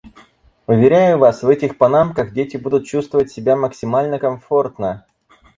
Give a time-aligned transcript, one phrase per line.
[0.65, 5.05] Уверяю вас, в этих панамках дети будут чувствовать себя максимально комфортно.